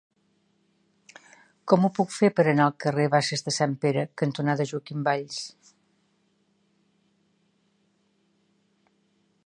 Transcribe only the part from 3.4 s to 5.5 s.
de Sant Pere cantonada Joaquim Valls?